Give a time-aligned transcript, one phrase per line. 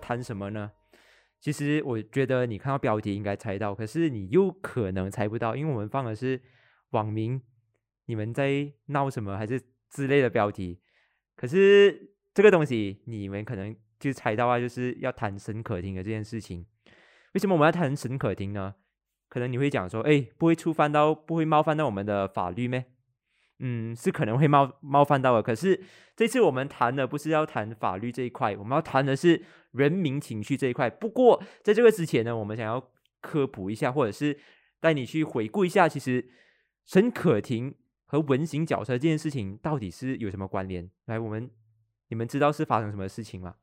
[0.00, 0.72] 谈什么呢？
[1.38, 6.40] 其实我觉得你看到标题应该猜到，可是你又可能猜不到，因为我们放的是
[6.90, 7.40] 网名，
[8.06, 10.80] 你们在闹什么还是之类的标题。
[11.36, 16.66] 可是这个东西你们可能就猜到啊，就是要谈沈可婷的这件事情。
[17.32, 18.74] 为什么我们要谈沈可婷呢？
[19.28, 22.84] 可能你会讲说，哎，不会触犯到，不会冒犯到我们的法律咩？
[23.62, 25.42] 嗯，是可能会冒冒犯到的。
[25.42, 25.78] 可是
[26.16, 29.42] 这次我们谈的不是要谈法律这一块，我们要谈的是
[29.72, 30.88] 人民情绪这一块。
[30.88, 32.82] 不过在这个之前呢，我们想要
[33.20, 34.38] 科普一下，或者是
[34.80, 36.26] 带你去回顾一下，其实
[36.86, 37.74] 沈可婷
[38.06, 40.90] 和文型脚车这件事情到底是有什么关联？
[41.04, 41.50] 来，我们
[42.08, 43.56] 你们知道是发生什么事情吗？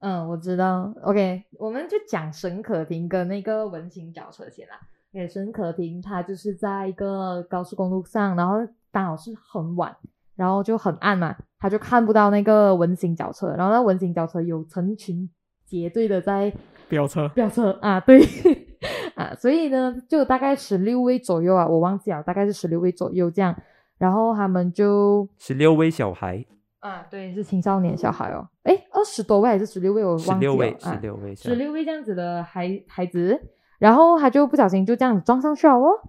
[0.00, 0.92] 嗯，我知道。
[1.02, 4.80] OK，我们就讲沈可婷跟那个文型脚车先啦。
[5.12, 8.56] 给沈可婷，她就是在一个高速公路上，然后。
[8.96, 9.94] 刚好是很晚，
[10.36, 15.28] 然后就很暗嘛，他就看不到那个文型轿车，然后那文型轿车有成群
[15.66, 16.50] 结队的在
[16.88, 18.26] 飙车，飙车啊，对
[19.14, 23.54] 啊，所以呢，就大概十六位左右啊，我忘记了，大概是十六位左右这样，
[23.98, 26.42] 然后他们就十六位小孩。
[26.78, 33.38] 啊，对，是青少年小孩哦，哎，二十多位还是十六位，我忘记了，十六位，十六位，十六位这样子的孩孩子，
[33.78, 36.00] 然后他就不小心就这样子撞上去了哦，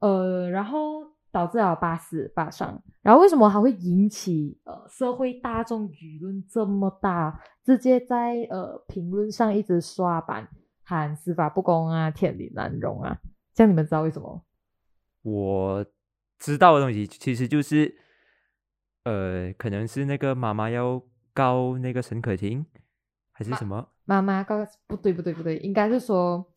[0.00, 1.15] 呃，然后。
[1.36, 7.38] 导致了八死八伤，然后为什么还会引起呃社会大众舆论这么大？
[7.62, 10.48] 直接在呃评论上一直刷版
[10.82, 13.18] 喊司法不公啊，天理难容啊！
[13.52, 14.42] 这样你们知道为什么？
[15.20, 15.84] 我
[16.38, 17.94] 知道的东西其实就是，
[19.04, 21.02] 呃，可能是那个妈妈要
[21.34, 22.64] 告那个沈可婷，
[23.32, 23.90] 还是什么？
[24.06, 24.66] 妈妈告？
[24.86, 26.50] 不对不对不对，应该是说。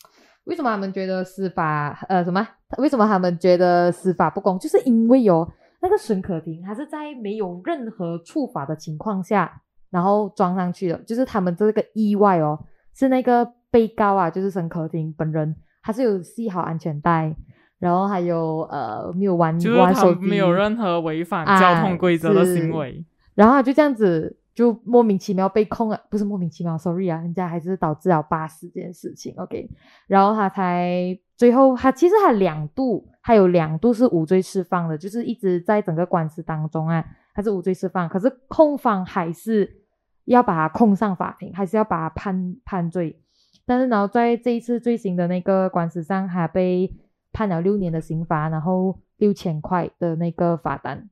[0.49, 2.45] 为什么他们觉得司法呃什么？
[2.79, 4.57] 为什么他们觉得司法不公？
[4.57, 5.47] 就是因为有
[5.79, 9.61] 那个沈可婷，他是在没有任何处罚的情况下，
[9.91, 10.97] 然后装上去的。
[11.05, 12.59] 就是他们这个意外哦，
[12.95, 17.35] 是那个被告啊，就是沈可婷本人，他是有系好安全带，
[17.77, 23.05] 然后还有呃没有玩玩手机，没有任何违反交通规则的行为，
[23.35, 24.38] 然后就这样子。
[24.59, 29.69] 就莫名其妙被控了，不是莫名其妙，sorry 啊，人家还是导致了八死这件事情，OK，
[30.05, 39.77] 然后他才最后他其实他两度，还有两度是无罪释放的，就是一直在整个官司当中啊，他是无罪释放，可是控方还是
[40.25, 43.17] 要把他控上法庭，还是要把他判判罪，
[43.65, 46.93] 但是然后在这一次最新的那个官司上，还被
[47.31, 51.09] 判了六年的刑罚，然后六千块的那个罚单。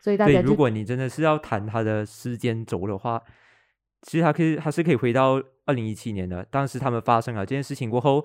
[0.00, 3.22] 所以大家，如果你真的是要谈他的时间轴的话，
[4.02, 6.42] 其实他可以，他是可以回到二零一七年的。
[6.50, 8.24] 当时他们发生了这件事情过后，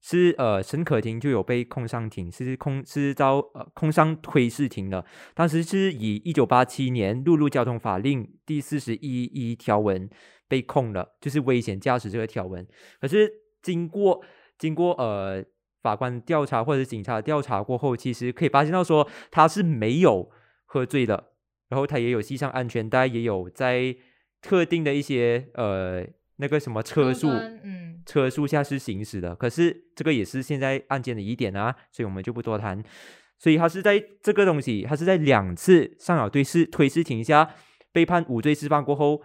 [0.00, 5.04] 是呃，沈可婷就有被控上庭，是控是遭呃控上推事庭的。
[5.34, 10.10] 当时是以一九八七年陆路交通法令第四十一一条文
[10.48, 12.66] 被控了，就是危险驾驶这个条文。
[13.00, 13.30] 可是
[13.62, 14.20] 经过
[14.58, 15.44] 经过呃
[15.80, 20.28] 法官调查或者警察调查过后，其实可以发现到说他是没有。
[20.74, 21.30] 喝醉了，
[21.68, 23.94] 然后他也有系上安全带，也有在
[24.42, 26.04] 特定的一些呃
[26.38, 29.36] 那个什么车速，嗯，车速下是行驶的。
[29.36, 32.82] 可是这个也是现在案件的疑点啊，所以我们就不多谈。
[33.38, 37.54] 所以他是在这个东西，他是在两次上了对视推事庭下
[37.92, 39.22] 被判无罪释放过后，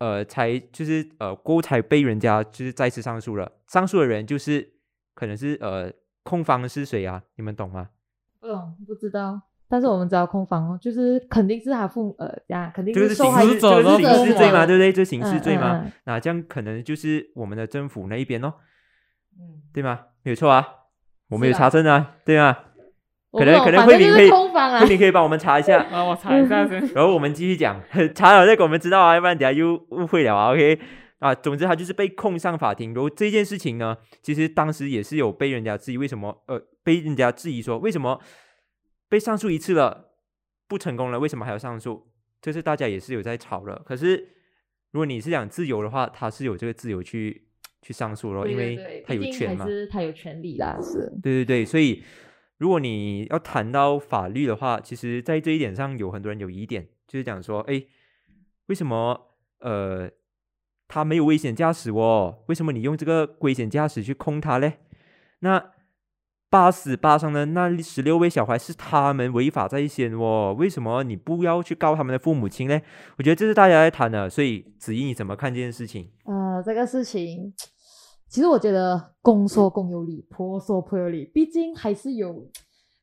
[0.00, 3.52] 呃，才就是呃过后才被人家就是再次上诉了。
[3.68, 4.72] 上诉的人就是
[5.14, 5.92] 可能是呃
[6.24, 7.22] 控方是谁啊？
[7.36, 7.90] 你们懂吗？
[8.40, 9.42] 不懂，不知道。
[9.68, 14.92] 但是我们知道控方哦，就是肯定是他父呃，呀肯定是受害者，这个是刑事罪嘛，对不对？
[14.92, 18.54] 这刑事罪嘛，那这样可能就是我们的政府那一边哦，
[19.38, 20.00] 嗯，对吗？
[20.22, 20.66] 没有错啊，
[21.30, 22.56] 我们有查证啊，对吗？
[23.32, 26.78] 可能可能慧敏可以，慧敏可以帮我们查一下啊， 我查一下先。
[26.94, 27.80] 然后我们继续讲，
[28.14, 30.52] 查了再给我们知道啊，要不然等下又误会了啊。
[30.52, 30.78] OK
[31.18, 32.94] 啊，总之他就是被控上法庭。
[32.94, 38.20] 然后这件事情呢，其实当时也是有被人家质疑，为什么呃，被人家质疑说为什么？
[39.08, 40.12] 被上诉一次了，
[40.66, 42.10] 不成功了，为什么还要上诉？
[42.40, 43.82] 这是大家也是有在吵了。
[43.86, 44.28] 可是
[44.90, 47.46] 如果你是讲自由的话，他是有这个自由去
[47.80, 51.10] 去上诉咯，因为他有权嘛，他有权利啦，是。
[51.22, 52.02] 对对对，所以
[52.58, 57.84] 如果你要谈到法律的话，其实，在这一点上有很多人有疑点，就是讲说，哎，
[58.66, 60.10] 为什么呃
[60.88, 62.44] 他没有危险驾驶哦？
[62.48, 64.80] 为什么你用这个危险驾驶去控他嘞？
[65.40, 65.73] 那？
[66.54, 72.80] 八死八伤的那十六位小孩是他们违法在先哦，为什么你不要去告他们的父母亲呢？
[73.18, 76.08] 我觉得这是大家在谈的，所以子怡你怎么看这件事情？
[76.26, 77.52] 呃，这个事情
[78.28, 82.48] 其实我觉得公说公有理，婆说婆有理，毕竟还是有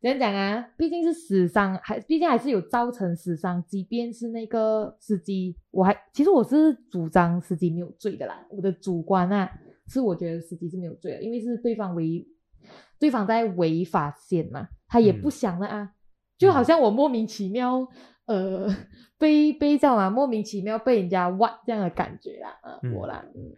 [0.02, 0.66] 怎样讲啊？
[0.78, 3.62] 毕竟是死伤，还毕竟还是有造成死伤。
[3.68, 8.48] 即便是那个司机，我还其实我是主张司机没有罪的啦。
[8.50, 9.52] 我的主观啊，
[9.88, 12.26] 是我觉得司机是没有罪的，因为是对方违，
[13.02, 15.90] 对方在违法线嘛，他也不想了啊。
[16.38, 17.88] 就好像我莫名其妙，
[18.26, 18.68] 呃，
[19.18, 23.58] 被被这样啊，莫名其妙被人家挖这样的感觉啦，啊，我啦，嗯。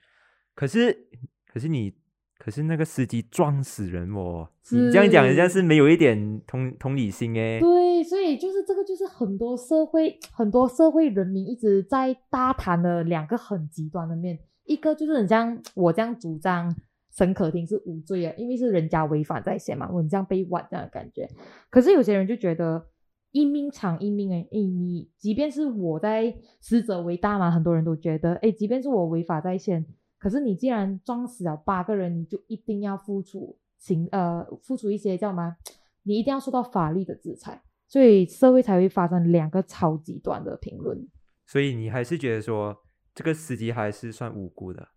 [0.55, 1.07] 可是，
[1.51, 1.93] 可是你，
[2.37, 4.47] 可是那个司机撞死人哦！
[4.71, 7.59] 你这样讲，人家是没有一点同同理心哎。
[7.59, 16.73] 对，所以就是这个，就是很多社会很多社会人民一直在大谈的两个很极端的面，一个就是很像我这样主张
[17.15, 21.29] 沈可婷是无罪啊，因为是人家违法在先嘛，我这样被挖这样的感觉。
[21.69, 22.87] 可是有些人就觉得
[23.31, 29.85] 一命偿一命哎，哎，你即便是我在死者为大嘛，很多人都觉得哎，即便是我违法在先。
[30.17, 35.55] 可是你既然撞死了八个人，你就一定要付出行呃付出一些叫什么？
[36.03, 41.07] 你一定要受到法律的制裁，所以社会才会发生两个超极端的评论。
[41.45, 42.75] 所以你还是觉得说
[43.13, 44.87] 这个司机还是算无辜的？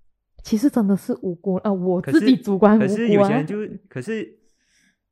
[0.46, 1.72] 其实真的是无辜啊！
[1.72, 2.86] 我自己主观无辜啊。
[2.86, 3.56] 可是有些人就
[3.88, 4.38] 可是，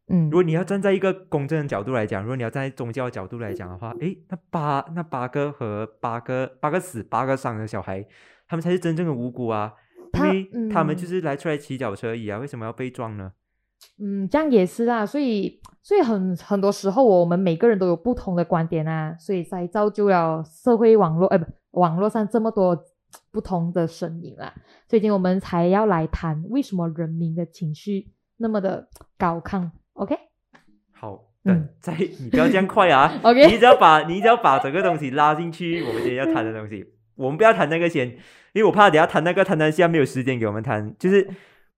[0.07, 8.07] 嗯，如果你要站在一个公正的角度来讲，如果你要站在宗教角度来讲的话，诶，那八那八个和八个八个死八个伤的小孩，
[8.47, 9.73] 他们才是真正的无辜啊！
[10.13, 13.33] 因为他们就是来出来骑脚车而已啊，为什么要被撞呢？
[13.99, 22.81] 嗯，这样也是啊，所以所以很很多时候我们每个人都有不同的观点啊，所以才造就了社会网络，哎不，网络上这么多
[23.35, 24.55] 不同的声音啦。
[24.87, 28.89] 最近我们才要来谈为什么人民的情绪那么的
[29.19, 29.69] 高亢。
[29.95, 30.17] OK，
[30.93, 36.87] 好，嗯，在你不要这样快啊， OK，你只要把你只要把整个东西拉进去，我们今天要谈的东西，
[37.17, 38.17] 我们不要谈那个先。
[38.53, 41.29] 因为我怕等下谈那个谈谈下没有时间给我们谈，就是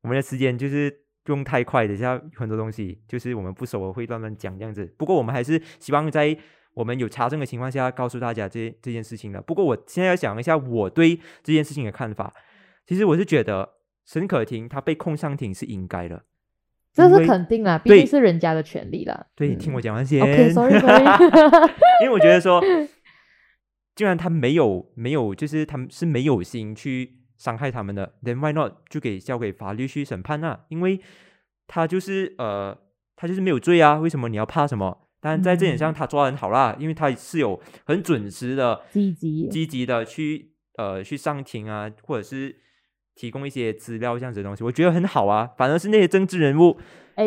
[0.02, 0.94] 我们的时间就是
[1.24, 4.84] 不用太快，等下很多东西就是我们不熟会乱乱讲这样子。
[4.98, 6.36] 不过我们还是希望在
[6.76, 9.40] 我们有查证的情况下告诉大家这这件事情的。
[9.40, 12.32] 不过我现在要讲一下我对这件事情的看法。
[12.86, 13.74] 其实我是觉得
[14.04, 16.24] 沈可婷她被控上庭是应该的，
[16.92, 19.26] 这是肯定啦，毕竟是人家的权利啦。
[19.34, 20.22] 对，听我讲完先。
[20.22, 20.74] OK，sorry。
[22.02, 22.62] 因为我觉得说。
[23.96, 30.66] 既然他没有没有，就是他们是没有心去伤害他们的，then why not 就给交给法律去审判啊？
[30.68, 31.00] 因为
[31.66, 32.76] 他就是呃，
[33.16, 35.05] 他就是没有罪啊，为什么你要怕什么？
[35.20, 42.56] 但在这点上他抓的很好啦，因为他是有很准时的、积极、积极的去呃去上庭啊，或者是
[43.14, 45.50] 提供一些资料这样子的东西，我觉得很好啊。
[45.56, 46.78] 反而是那些政治人物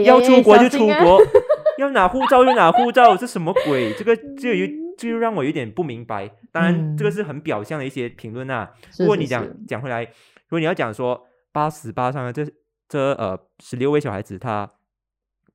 [0.06, 1.22] 要出国就出国，
[1.80, 3.94] 要拿护照就拿护照，这什么鬼？
[3.94, 4.68] 这个就有。
[5.00, 6.30] 就让我有点不明白。
[6.52, 8.70] 当然，这个是很表象的一些评论啊。
[8.98, 12.46] 如果你讲讲回来，如果你要讲说八十八上的这
[12.90, 14.70] 这呃十六位小孩子，他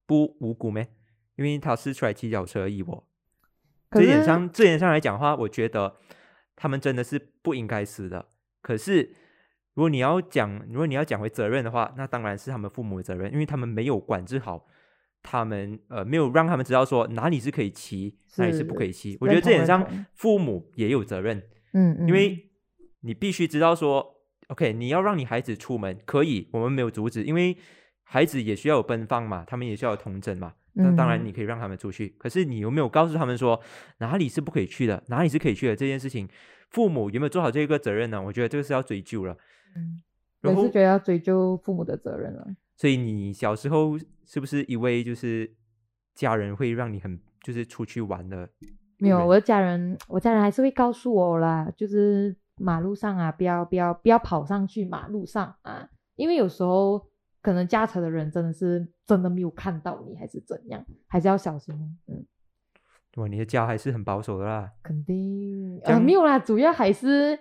[0.06, 0.88] 不无辜咩？
[1.36, 2.82] 因为他是出来骑脚车而已。
[2.82, 3.06] 我
[3.90, 5.96] 这点上这点上来讲的话，我觉得
[6.56, 8.26] 他们真的是不应该死的。
[8.60, 9.14] 可是，
[9.74, 14.66] 如果你要讲，如果你要讲回责任的话，那当然是他们父母的责任，因为他们没有管制好。
[15.26, 19.16] 他们呃没有让他们知道说哪里是可以骑，哪里是不可以骑。
[19.22, 19.82] 我觉得这点上
[20.12, 21.42] 父母也有责任，
[21.72, 22.50] 嗯，因为
[23.00, 24.16] 你必须知道说
[24.48, 27.56] ，OK，你要让你孩子出门可以，我们没有阻止，因为
[28.02, 30.52] 孩子也需要有奔放嘛，他们也需要有童真嘛。
[30.74, 33.60] 那当然你可以让他们出去，可是你有没有告诉他们说
[33.98, 36.28] 哪里是不可以去的，哪里是可以去的这件事情，
[36.70, 38.20] 父母有没有做好这个责任呢？
[38.20, 39.36] 我觉得这个是要追究了。
[39.76, 40.02] 嗯，
[40.42, 42.46] 我是觉得要追究父母的责任了。
[42.76, 45.50] 所以你小时候是不是一位就是
[46.14, 48.48] 家人会让你很就是出去玩的？
[48.98, 57.00] 没有，我的家人，我家人还是会告诉我啦，就是马路上啊，不要不要不要跑上去马路上啊，因为有时候
[57.42, 61.74] 可能驾车的人真的是真的没有看到你，还是怎样，还是要小心。
[62.06, 62.24] 嗯，
[63.16, 64.72] 哇，你的家还是很保守的啦。
[64.82, 67.38] 肯定啊，没有啦，主要还是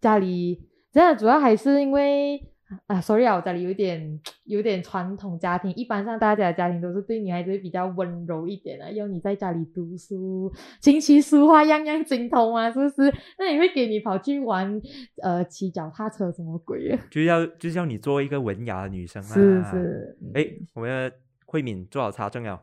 [0.00, 2.50] 家里，真的主要还是因为。
[2.86, 13.14] 啊，sorry 啊，我家里有点有点传统家庭，一般上大家的家庭都是对女孩子比较温柔一点的，要你在家里读书，琴棋书画样样精通啊，是不是？
[13.38, 14.80] 那你会给你跑去玩
[15.22, 16.98] 呃骑脚踏车什么鬼啊？
[17.10, 19.26] 就要就是要你做一个文雅的女生啊。
[19.26, 20.18] 是是。
[20.32, 22.60] 哎，我们的慧敏做好查证了，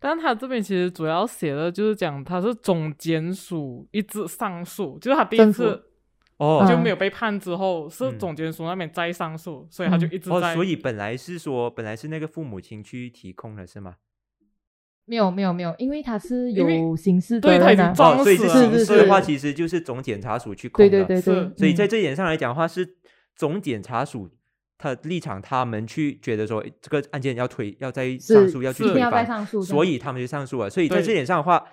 [0.00, 5.82] 但他这边其实主要写的就是讲他是总监署一直上诉，就是他第一次。
[6.38, 10.52] 哦，就没有被判之后，是总监署那边再上诉，所以他就一直在。
[10.52, 13.96] 哦，所以本来是说，本来是那个父母亲去提控的是吗？
[15.06, 20.90] 没有，没有，没有，因为他是有刑事对他已经哦，所以是刑事的话，其实就是总检察署去控的。
[20.90, 21.58] 对对对对。
[21.58, 22.96] 所以在这点上来讲的话，是
[23.36, 24.30] 总检察署
[24.78, 30.70] 他立场，他们去觉得说这个案件要推，要再上诉，要去推一定要再翻，上诉，所以他们就上诉了。
[30.70, 31.64] 所以在这点上的话，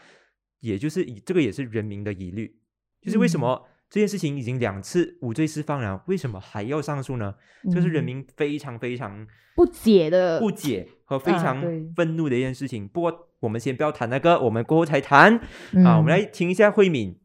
[0.60, 2.54] 也就是以这个也是人民的疑虑，
[3.02, 7.36] 就是为什嗯么这件事情已经两次无罪释放了，为什么还要上诉呢？
[7.70, 12.88] 这是人嗯民非常非常不解的不解和非啊常对愤怒的一件事情。
[12.88, 15.36] 不过我们先不要谈那个，我们过后才谈。
[15.86, 17.20] 啊，我们嗯来听一下慧敏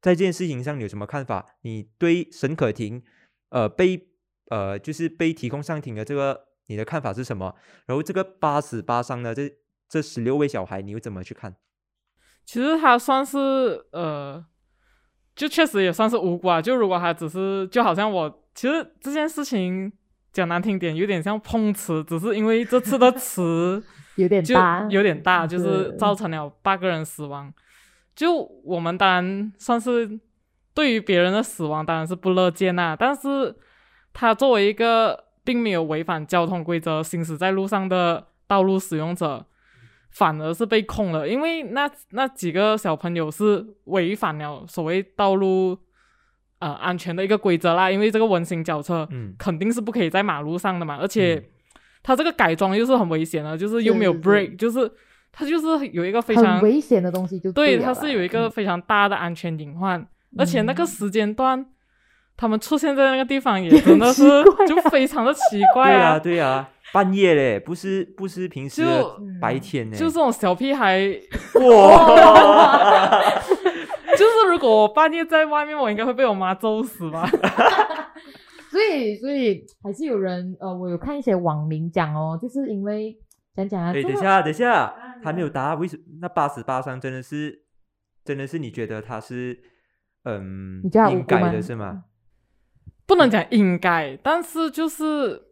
[0.00, 1.44] 在这件事情上你有什么看法？
[1.62, 3.02] 你对沈可婷
[3.48, 4.08] 呃被
[4.48, 7.52] 呃就是被提供上庭的这个你的看法是什么？
[7.86, 9.50] 然后这个八死八伤的这
[9.88, 11.56] 这十六位小孩，你又怎么去看？
[12.44, 13.38] 其实他算是
[13.92, 14.44] 呃，
[15.34, 16.60] 就确实也算是无辜啊。
[16.60, 19.92] 就如果他只是就好像我，其实这件事情
[20.32, 23.82] 讲难听点，有点像碰瓷，只是因为这次的词
[24.16, 27.52] 有点就大，有点大，就是是造成了八个人死亡。
[28.14, 30.20] 就我们当然算是
[30.74, 33.54] 对于别人的死亡当然是不乐见呐、但是
[34.12, 39.46] 他作为一个并没有违反交通规则行驶在路上的道路使用者，
[40.12, 45.76] 反而是被控了，因为那那几个小朋友是违反了所谓道路
[46.58, 49.34] 呃安全的一个规则啦，因为这个温馨轿车嗯。
[49.38, 51.44] 肯定是不可以在马路上的嘛，而且嗯。
[52.04, 54.90] 它这个改装又是很危险的，就是又没有 brake，就是
[55.30, 60.04] 它就是有一个非常危险的东西就对，了它是有一个嗯非常大的安全隐患，
[60.36, 61.64] 而且那个嗯时间段，
[62.36, 64.24] 他们出现在那个地方也真的是
[64.66, 71.00] 就非常的奇怪对啊，对啊，半夜嘞，不是不是平时就白天呢，就这种小屁孩，
[71.60, 73.20] 哇，
[74.12, 77.26] 就是如果我半夜在外面，我应该会被我妈揍死吧？
[78.70, 83.14] 所以，所以还是有人呃，我有看一些网民讲哦，就是因为
[83.54, 87.64] 讲讲啊，哎，这个等一下，等一下啊，还没有答，为什么那八十八伤真的是
[88.24, 89.58] 真的是你觉得他是
[90.24, 90.80] 嗯
[91.10, 92.04] 应该的是吗？
[93.06, 95.51] 不能讲应该，但是就是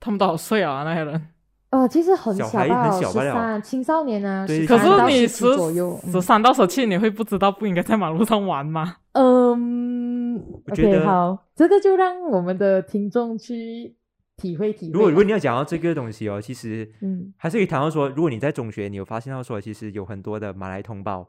[0.00, 0.82] 他们都好岁啊？
[0.84, 1.28] 那些人，
[1.70, 8.96] 呃，其实很小孩小吧，十三青少年啊，对13可是到17你十左右，嗯十三到十七，你会不知道不应该在马路上玩吗？
[9.12, 13.96] 嗯，OK，我觉得好，这个就让我们的听众去
[14.36, 14.92] 体会体会。
[14.92, 21.28] 如果如果你要讲到这个东西哦，其实嗯还是可以谈到说，如果你在中学，你有发现到说，其实有很多的马来同胞，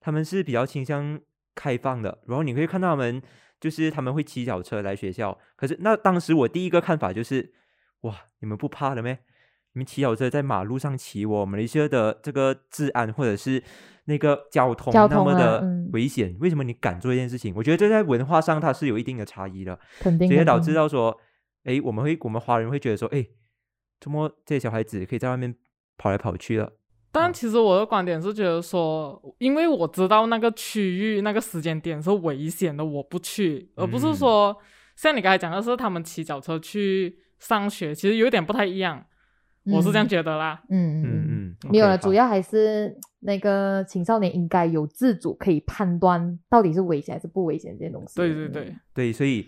[0.00, 1.18] 他们是比较倾向
[1.54, 3.20] 开放的，然后你可以看到他们
[3.60, 5.36] 就是他们会骑脚车来学校。
[5.56, 7.52] 可是那当时我第一个看法就是，
[8.02, 9.20] 哇，你们不怕的咩？
[9.72, 13.62] 你们骑小车在马路上骑，我们一些的这个治安或者是
[14.06, 17.52] 那个交通那么的嗯危险，为什么你敢做这件事情？
[17.54, 19.78] 我觉得这在文化上它是有一定的差异的。
[20.00, 21.14] 肯定这也导致到说，
[21.64, 23.28] 诶，我们会我们华人会觉得说，诶，
[24.00, 25.54] 怎么这些小孩子可以在外面
[25.98, 26.72] 跑来跑去了？
[27.12, 34.56] 但其实我的观点是觉得说，因为我知道那个区域那个时间点是危险的，我不去，而不是嗯说
[34.96, 39.04] 像你刚才讲的是他们骑脚车去上学，其实有点不太一样，
[39.64, 40.62] 我是这样嗯觉得啦。
[40.70, 48.14] 嗯嗯嗯没有了，主要还是那个青少年应该有自主可以判断到底是危险还是不危险这些东西。
[48.16, 49.46] 对对对嗯，对，所以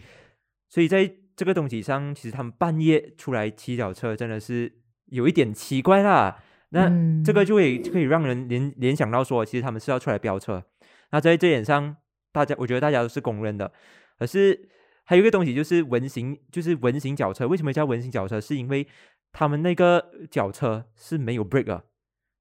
[0.69, 4.73] 所以在这个东西上，其实他们半夜出来骑脚车真的是
[5.07, 6.39] 有一点奇怪啦。
[6.71, 6.89] 那
[7.25, 10.63] 这个嗯就会可以让人联联想到说，其实他们是要出来飙车。
[11.11, 11.97] 那在这点上，
[12.33, 13.73] 大家我觉得大家都是公认的。
[14.19, 14.69] 可是
[15.09, 17.49] 还有一个东西就是文型，就是文型脚车。
[17.49, 18.39] 为什么叫文型脚车？
[18.39, 18.87] 是因为
[19.33, 21.73] 他们那个脚车是没有 brake 的，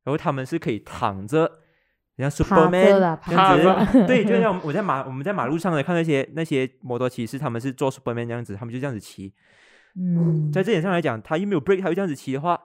[0.03, 1.59] 然后他们是可以躺着，
[2.17, 4.05] 像 Superman 啦这样子。
[4.05, 9.33] 对，就像我在马 我们在马路上的看那些那些摩托骑士，他们是做 Superman 这样子，他们就这样子骑。
[9.95, 12.59] 嗯，在这点上来讲，他又没有 brake，他又这样子骑的话，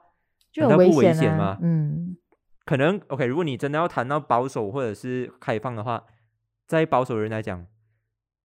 [0.51, 1.59] 就很难道不危险吗？
[1.63, 2.17] 嗯，
[2.65, 6.03] 可能 OK，如果你真的要谈到保守或者是开放的话，
[6.67, 7.65] 在保守人来讲，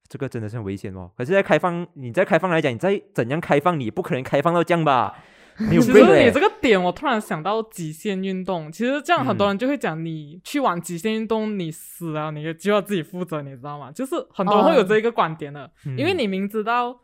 [0.09, 1.09] 这个真的是很危险哦。
[1.17, 5.13] 可是，在开放，你在开放来讲，你再怎样开放，你不可能开放到这样吧？
[5.57, 8.71] 其实你这个点，我突然想到极限运动。
[8.71, 13.91] 其实这样很多嗯人就会讲，你去玩极限运动，你死了，你就要自己负责，你知道吗？
[13.91, 16.95] 就是很多人会有哦这一个观点的，因为嗯你明知道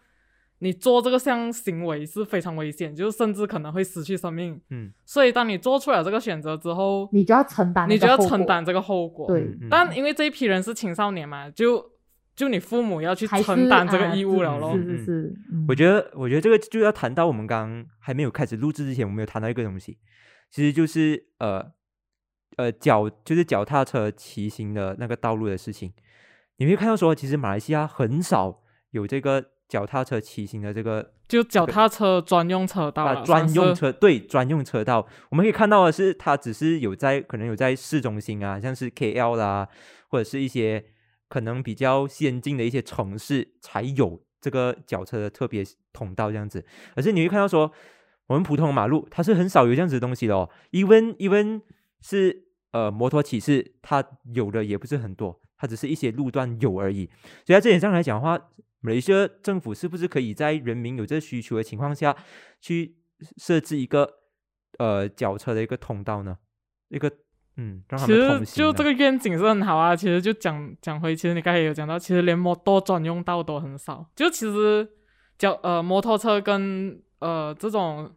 [0.59, 4.61] 你做这个项行为是非常危险，就是甚至可能会失去生命。
[4.69, 8.63] 嗯，所以当你做出了这个选择之后，你就要承担，你就要承担。
[8.63, 9.25] 这个后果。
[9.25, 11.83] 对但因为这一批人是青少年嘛，就
[12.35, 14.75] 就你父母要去承担这个啊义务了咯。
[14.75, 19.97] 是是是，嗯我觉得，我觉得这个就要谈到我们刚刚还没有开始录制之前，我们有谈到一个东西，
[20.49, 21.71] 其实就是呃
[22.57, 25.93] 呃脚就是脚踏车骑行的那个道路的事情。
[26.57, 28.61] 你会看到说，其实马来西亚很少
[28.91, 39.67] 有这个脚踏车骑行的这个就脚踏车专用车道啊，专用车对专用车道，我们可以看到的是，它只是有在可能有在市中心啊，像是 KL 啦，
[40.09, 40.85] 或者是一些
[41.33, 46.63] 可能比较先进的一些城市才有这个脚车的特别通道这样子，
[46.95, 47.71] 而是你会看到说，
[48.27, 50.47] 我们普通的马路它是很少有这样子的东西的哦。
[50.69, 51.63] even even
[52.01, 57.09] 是呃摩托骑士，它有的也不是很多，它只是一些路段有而已。
[57.43, 58.37] 所以在这点上来讲的话，
[58.81, 62.15] 马来西亚政府是不是可以在人民有这需求的情况下
[62.61, 62.97] 去
[63.37, 64.19] 设置一个
[64.77, 66.37] 呃脚车的一个通道呢？
[66.89, 67.11] 一个
[67.57, 69.95] 嗯，让他其实就这个愿景是很好啊。
[69.95, 74.05] 其实就讲讲回，其实你刚才也有讲到，其实连摩托专用道都很少。
[74.15, 74.87] 就其实
[75.37, 78.11] 脚呃摩托车跟呃这种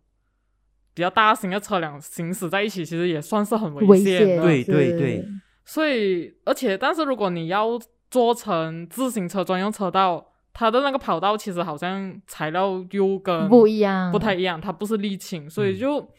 [0.95, 4.43] 比较大型的车辆行驶在一起，其实也算是很危险的。
[4.43, 5.28] 对对对
[5.64, 7.78] 所以，而且，但是如果你要
[8.09, 16.11] 做成自行车专用车道，它的那个跑道其实好像材料又跟不一样，不太一样，它不是沥青，所以嗯就、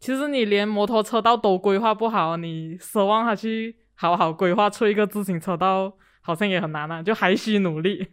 [0.00, 5.92] 其实你连摩托车道都规划不好，你奢望他去好好规划出一个自行车道，
[6.22, 8.08] 好像也很难啊，就还需努力。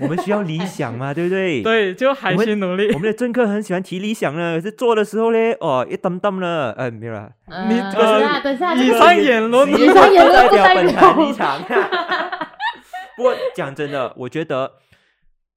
[0.00, 1.62] 我们需要理想嘛， 对不对？。
[1.62, 2.98] 对，就还需努力我。
[2.98, 7.30] 们的政客很喜欢提理想呢，可是做的时候呢，哦，一蹬蹬了，呃，没有啦。
[7.46, 7.64] 呃。
[7.66, 11.62] 你等一下，下，以上言论以上言论代表本台立场。
[13.16, 14.70] 不过讲真的，我觉得，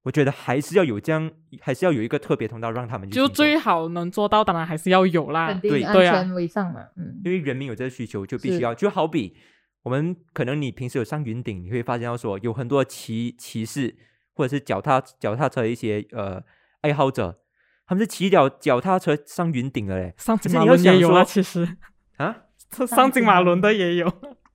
[0.06, 1.28] 我觉得还是要有这样，
[1.60, 5.60] 还是要有一个特别通道让他们去就最好能做到，当然还是要有啦肯。
[5.60, 9.36] 对对啊全为上嘛，嗯，因为人民有这个需求，就必须要，就好比
[9.82, 13.96] 我们可能你平时有上云顶，你会发现到说有很多骑骑士
[14.32, 16.40] 或者是脚踏脚踏车的一些呃
[16.82, 17.40] 爱好者，
[17.84, 21.76] 他们是骑脚脚踏车上云顶的嘞上金马可是你要想伦也有啊，其实
[22.18, 22.36] 啊！
[22.70, 24.06] 这上金马轮的也有。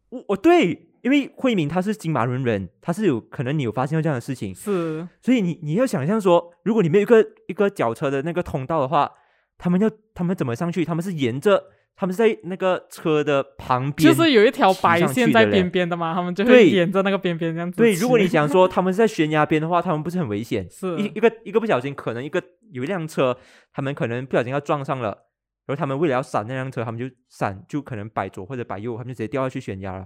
[0.10, 9.12] 我我对，因为慧敏他是金马伦人，他是有可能你有发现到这样的事情，是，所以你你要想象说，如果你没有一个一个脚车的那个通道的话，
[9.58, 10.86] 他们要他们怎么上去？
[10.86, 11.64] 他们是沿着
[11.96, 17.82] 他们是在那个车的旁边，就是有一条白线在边边的嘛，他们就会沿着那个边边这样子骑。
[17.82, 20.68] 对，如果你想说他们是在悬崖边的话，他们不是很危险？
[20.70, 22.42] 是一一个一个不小心，可能一个
[22.72, 23.38] 有一辆车，
[23.74, 25.10] 他们可能不小心要撞上了，
[25.66, 30.06] 然后他们为了要闪那辆车，他们就闪，就可能摆左或者摆右，他们就直接掉下去悬崖了。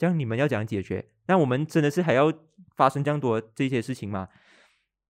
[0.00, 1.04] 这样你们要怎样解决？
[1.26, 2.32] 那我们真的是还要
[2.74, 4.28] 发生这样多这些事情吗？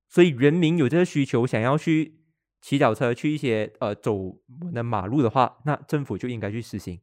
[0.08, 2.18] 所以人民有这个需求，想要去
[2.60, 4.36] 骑脚车去一些呃走我
[4.74, 6.98] 的马路的话，那政府就应该去实行。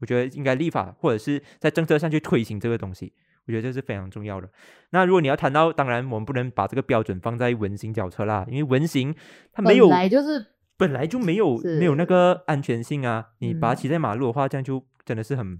[0.00, 3.14] 我觉得应该立法或者是在政策上去推行这个东西，
[3.46, 4.50] 我觉得这是非常重要的。
[4.90, 9.14] 那如果你要谈到，当然我们不能把这个标准放在文型脚车啦，因为文型
[9.50, 13.28] 它没有本来就是本来就没有没有那个安全性啊。
[13.38, 15.58] 你把它嗯骑在马路的话，这样就真的是很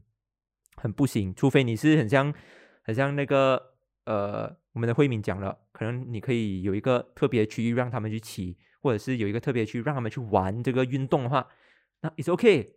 [0.81, 1.35] 很不行。
[1.35, 2.33] 除非你是很像
[2.83, 3.61] 很像那个
[4.07, 11.47] 呃，我们的慧敏讲了，可能你可以有一个特别区域让他们去骑，或者是有一个特别区域让他们去玩这个运动的话，
[12.03, 12.77] 那 it's OK。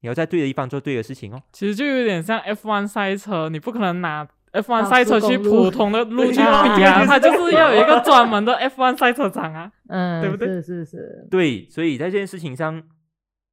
[0.00, 1.42] 你要在对的地方做对的事情哦。
[1.50, 9.72] 其实就有点像 F1 赛车，你不可能拿 F1 高赛车去普通的 路去比啊 它就是要有一个专门的 F1 赛车场啊。
[9.88, 12.82] 嗯，对不对是是是，对，所以在这件事情上，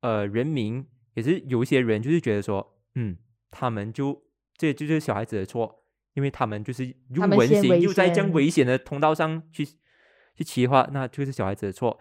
[0.02, 3.16] 呃，人民也是有一些人就是觉得说，嗯，
[3.52, 4.24] 他们就
[4.58, 5.84] 这就是小孩子的错，
[6.14, 9.66] 因为他们就是用文型又在这样危险的通道上去
[10.36, 12.00] 去骑的话，那就是小孩子的错。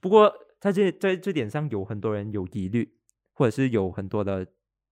[0.00, 2.94] 不过在这在这点上，有很多人有疑虑，
[3.32, 4.46] 或者是有很多的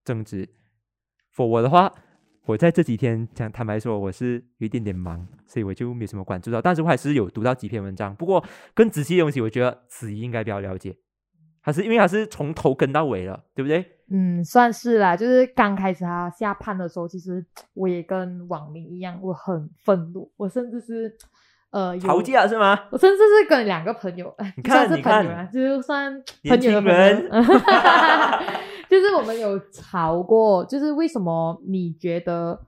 [0.04, 0.48] 争执。
[1.34, 1.92] for 我的话，
[2.46, 8.14] 我在这几天讲坦白说，我是有一点点忙，所以我就没什么关注到，但是我还是有读到几篇文章。
[8.16, 8.44] 不过
[8.74, 10.96] 更仔细的东西，我觉得子怡应该比较了解，
[11.60, 13.98] 还是因为他是从头跟到尾了，对不对？
[14.10, 15.16] 嗯，算是啦。
[15.16, 17.44] 就是刚开始他下判的时候，其实
[17.74, 21.16] 我也跟网民一样，我很愤怒，我甚至是
[21.70, 22.78] 呃有吵架是吗？
[22.90, 27.30] 我甚至是跟两个朋友，哎你 看是朋友啊，就算年朋友的朋轻人友，
[28.90, 32.60] 就是我们有吵过，就是为什么你觉得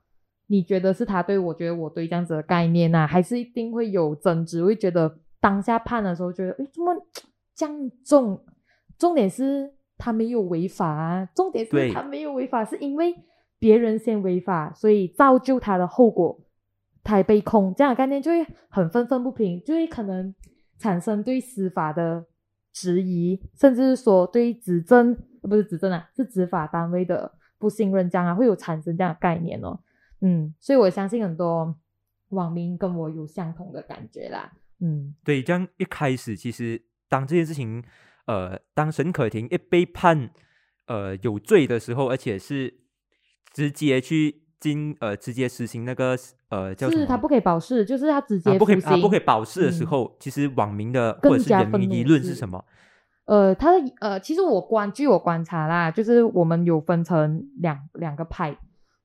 [0.47, 6.95] 你觉得是他对我觉得我对这样子的概念啊、还是一定会有争执，会觉得当下判的时候觉得，诶，怎么
[7.57, 8.45] 这样重？
[8.99, 13.15] 重点是他没有违法啊，重点是他没有违法，是因为
[13.59, 16.41] 别人先违法，所以造就他的后果。
[17.05, 20.33] 才被控，这样的概念就会很愤愤不平，就会可能
[20.79, 22.25] 产生对司法的
[22.73, 25.11] 质疑，甚至是说对执政
[25.43, 29.81] 呃不是执政啊，是执法单位的不信任，这样啊会有产生这样的概念哦。
[30.21, 31.75] 嗯，所以我相信很多
[32.29, 34.53] 网民跟我有相同的感觉啦。
[34.79, 37.83] 嗯，对，这样一开始其实当这件事情，
[38.27, 40.31] 呃，当沈可婷一被判
[40.87, 42.73] 呃有罪的时候，而且是
[43.53, 46.17] 直接去经呃直接实行那个
[46.51, 47.01] 呃叫什么？
[47.01, 52.65] 是他不可以保释，就是他直接啊，不可以啊，不可以保释的时嗯候，其实网民的或更者是加愤怒人民舆论是是什么？
[53.25, 58.57] 呃，他的呃，其实我观据我观察啦，就是我们有分成两两个派，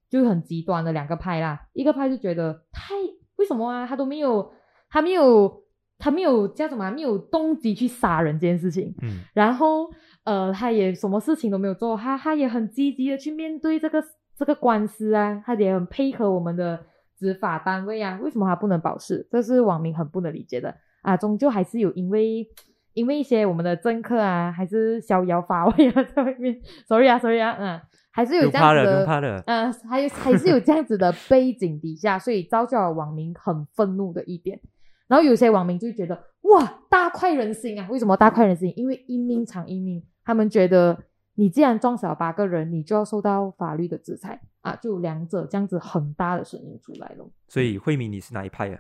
[0.10, 1.68] 就是很极端的两个派啦。
[1.74, 2.96] 一个派就觉得太
[3.38, 4.52] 为什么啊，他都没有
[4.90, 5.64] 他没有
[6.00, 8.94] 他没有叫什么啊，没有动机去杀人这件事情。
[9.02, 9.90] 嗯然后
[10.24, 14.04] 呃，他也什么事情都没有做，他他也很积极的去面对这个
[14.38, 16.80] 这个官司啊，他也很配合我们的
[17.18, 19.28] 执法单位啊，为什么他不能保释？
[19.32, 22.46] 这是网民很不能理解的啊，终究还是有因为
[22.94, 27.80] 因为一些我们的政客啊，还是逍遥法外啊，在外面， sorry 啊，sorry 啊，嗯，
[28.12, 29.42] 还是有这样子的怕了。
[29.46, 34.60] 嗯，还有还是有这样子的背景底下，所以造就了网民很愤怒的一点。
[35.08, 37.88] 然后有些网民就觉得哇，大快人心啊！
[37.90, 38.74] 为什么大快人心？
[38.76, 40.98] 因为一命偿一命，他们觉得
[41.36, 44.76] 你既然撞死了八个人，你就要受到法律的制裁啊！
[44.76, 47.26] 就两者这样子很大的声音出来了。
[47.48, 48.80] 所以慧敏你是哪一派啊？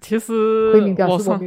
[0.00, 0.32] 其实
[1.06, 1.40] 我我算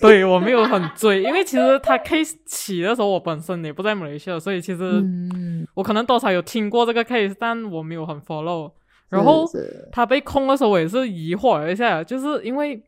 [0.00, 8.70] 对我没有很追，因为其实他 case 起的时候，我本身也不在马来西亚，所以其实嗯，我可能多少有听过这个 case，但我没有很 follow。
[9.08, 9.44] 然后
[9.90, 12.80] 他被控的时候，我也是疑惑了一下，就是因为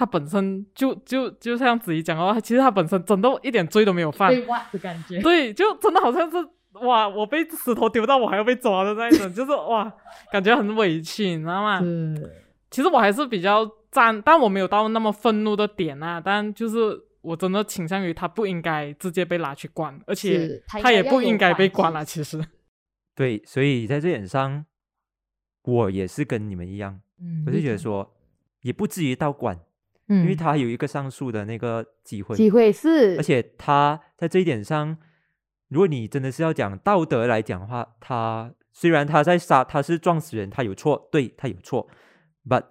[0.00, 5.20] 他本身就就就像子怡讲的话，其实他本身真的一点罪都没有犯，被挖的感觉。
[5.20, 6.38] 对，就真的好像是
[6.86, 9.92] 哇，我被石头丢到，我还要被抓的那一种， 就是哇，
[10.32, 11.80] 感觉很委屈，你知道吗？
[11.80, 12.14] 是，
[12.70, 16.18] 其实我还是比较赞，但我没有到那么愤怒的点啊。
[16.18, 22.02] 但就是我真的倾向于他不应该直接被拿去关，而且他他也不应该被关了。
[22.02, 22.42] 其实，
[23.14, 24.64] 对，所以在这点上，
[25.64, 28.10] 我也是跟你们一样，嗯，我就觉得，说
[28.62, 29.58] 也不至于到管，
[30.10, 34.98] 嗯，因为他有一个上诉的那个机会，机会是，而且他在这一点上，
[35.68, 41.88] 如果你真的是要讲道德来讲的话，他虽然他在杀，他是撞死人，他有错，对他有错
[42.44, 42.64] ，but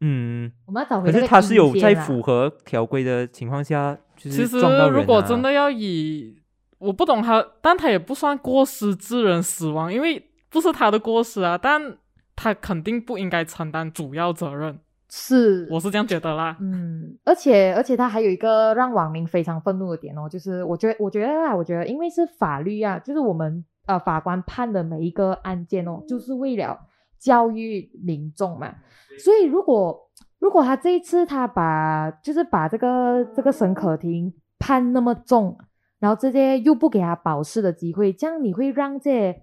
[0.00, 5.00] 嗯，我们要找回可是他是有在符合条规的情况下，就是其实撞到人、啊。
[5.00, 6.40] 如果真的要以，
[6.78, 11.98] 我不懂他，但他也不算过失致人死亡，因为不是他的过失啊，但
[12.34, 16.56] 他肯定不应该承担主要责任，是我是这样觉得啦。
[16.60, 26.78] 嗯，而且而且他还有一个让网民非常愤怒的点哦，就是我觉得我觉得啊，我觉得因为是法律啊，就是我们呃法官判的每一个案件哦，就是为了
[27.18, 28.74] 教育民众嘛，
[29.18, 35.56] 所以如果如果他这一次他把就是把这个这个沈可婷判那么重，
[35.98, 39.42] 然后直接又不给他保释的机会，这样你会让这些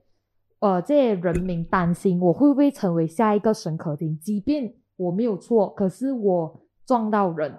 [0.60, 4.18] 呃这些人民担心，我会不会成为下一个沈可婷？
[4.20, 7.56] 即便我没有错，可是我撞到人，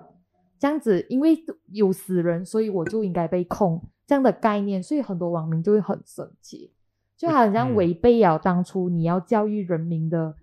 [0.58, 1.36] 这样子，因为
[1.72, 6.72] 有死人，所以我就应该被控这样的概念，所以很多网民就会很生气，
[7.16, 7.74] 就好像嗯。
[7.74, 10.36] 违背了当初你要教育人民的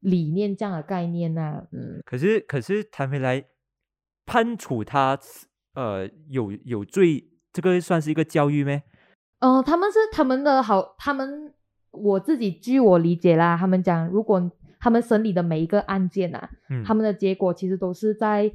[0.00, 3.44] 理念这样的概念呐、嗯，可是可是谈回来，
[4.24, 5.18] 判处他
[5.74, 8.82] 呃有有罪，这个算是一个教育咩？
[9.40, 11.52] 呃，他们是他们的好，他们
[11.90, 14.50] 我自己据我理解啦，他们讲，如果
[14.86, 18.48] 他们审理的每一个案件啊，嗯，他们的结果其实都是在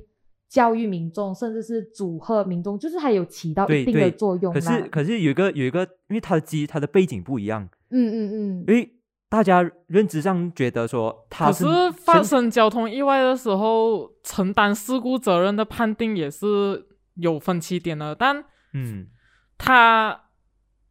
[0.47, 4.53] 教育民众，甚至是阻吓民众，就是还有起到一定的作用。
[4.53, 8.89] 可是可是有一个有一个，因为他的基他的背景不一样，嗯嗯嗯，因为
[9.27, 18.41] 大家认知上觉得说他可是是发生交通意外的时候，承担事故责任的判定也是有分歧点的，但
[18.73, 19.07] 嗯。
[19.63, 20.19] 他，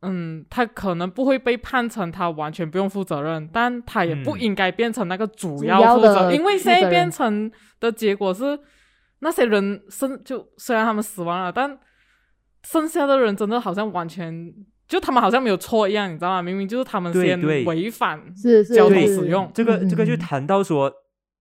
[0.02, 8.58] 嗯，他可能不会被判成他完全不用负责任，但他也不嗯应该变成那个主主要负责，因为现在变成的结果是
[9.18, 11.78] 那些人剩就虽然他们死亡了，但
[12.64, 14.54] 剩下的人真的好像完全
[14.88, 16.40] 就他们好像没有错一样，你知道吗？
[16.40, 20.90] 明明就是他们先违反，是是交通使用这个这个就谈到说，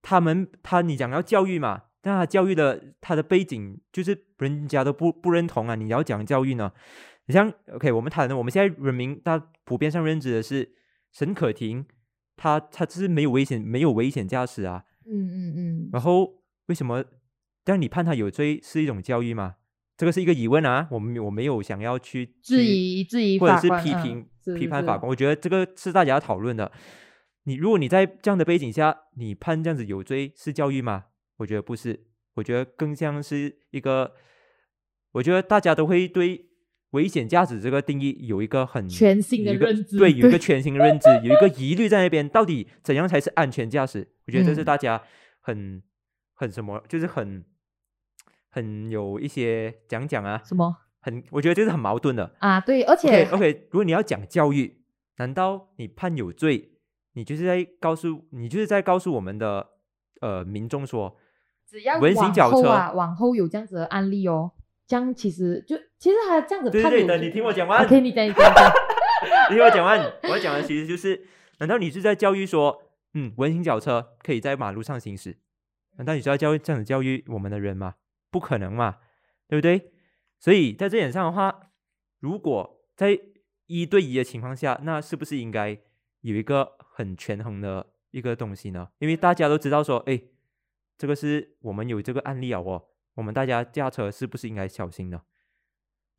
[0.02, 6.70] 他们他你讲要教育嘛，但他教育的他的背景就是人家都不不认同啊，你要讲教育呢？
[7.30, 10.68] 你像 OK，我们谈的我们现在人民他普遍上认知的是
[11.12, 11.86] 沈可婷，
[12.36, 17.04] 他他只是没有危险没有危险驾驶啊，嗯嗯嗯，然后为什么
[17.64, 19.54] 让你判他有罪是一种教育吗？
[19.96, 24.26] 这个是一个疑问啊，我们我没有想要去质疑质疑或者是批评、
[24.58, 26.72] 批判法官，我觉得这个是大家要讨论的。
[27.44, 31.04] 你如果你在这样的背景下，你判这样子有罪是教育吗？
[31.36, 34.14] 我觉得不是，我觉得更像是一个，
[35.12, 36.49] 我觉得大家都会对
[36.90, 44.08] 危险驾驶这个定义有一个很全新的认知对，有一个全新的认知，有一个疑虑在那边，到底怎样才是安全驾驶？
[44.26, 45.02] 我觉得这是嗯大家
[45.40, 45.82] 很
[46.34, 47.44] 很什么，就是很
[48.48, 52.34] 很有一些讲讲啊，什么很我觉得这是很矛盾的。
[52.40, 52.60] 啊？
[52.60, 54.82] 对，而且 OK OK，如果你要讲教育，
[55.18, 56.72] 难道你判有罪，
[57.12, 59.68] 你就是在告诉你就是在告诉我们的
[60.20, 61.16] 呃民众说，
[61.68, 64.52] 只要往脚车后啊，往后有这样子的案例哦，
[64.90, 72.82] 这样其实就其实他这样子对对对，判有罪等你听我讲完 OK，你讲你讲你讲，你 听我讲完，我要讲的其实就是，难道你是在教育说，
[73.14, 75.38] 嗯，文型脚车可以在马路上行驶？
[75.96, 77.94] 难道你是要教育这样子教育我们的人吗？
[78.32, 78.96] 不可能嘛，
[79.46, 79.92] 对不对？
[80.40, 81.70] 所以在这点上的话，
[82.18, 83.16] 如果在
[83.66, 85.78] 一对一的情况下，那是不是应该
[86.22, 88.88] 有一个很权衡的一个东西呢？
[88.98, 90.20] 因为大家都知道说，哎，
[90.98, 95.22] 这个是我们有这个案例啊，哦，我们大家驾车是不是应该小心呢？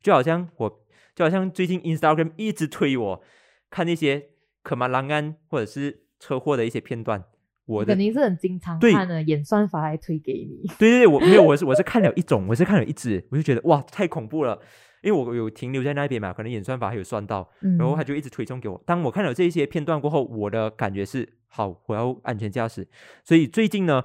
[0.02, 3.22] 就好像我，就好像最近 Instagram 一直推我
[3.70, 4.30] 看那些
[4.62, 7.24] 可马郎案或者是车祸的一些片段。
[7.64, 10.66] 我肯定是很经常看的，演算法来推给你。
[10.78, 14.60] 对对对，我 没有，我是我是看了一种，我是看了一只，我就觉得哇，太恐怖了，
[15.00, 18.82] 因为我有停留在那边嘛，可能演算法还有算到，然后他就一直推送给我。
[18.84, 22.88] 当我看了这些片段过后，我的感觉是好，我要安全驾驶。
[23.22, 24.04] 所以最近呢，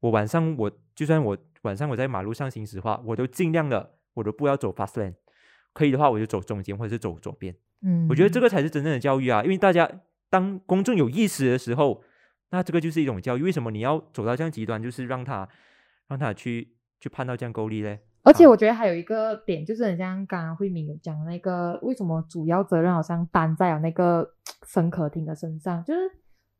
[0.00, 5.14] 我晚上我就算我晚上我在马路上行驶的话，我都尽量的，我都不要走 fast lane，
[5.72, 7.54] 可以的话我就走中间或者是走左边。
[7.82, 9.90] 嗯，我觉得这个才是真正的教育啊，因为大家
[10.30, 12.02] 当公众有意识的时候。
[12.50, 15.48] 那这个就是一种教育，为什么你要走到这样极端，就是让他
[16.06, 17.98] 让他去去判到这样够力嘞？
[18.22, 24.34] 而且我觉得还有一个点，就是很像刚刚慧敏有讲那个，为什么主要责任好像担在了那个
[24.68, 25.82] 沈可婷的身上？
[25.82, 26.00] 就是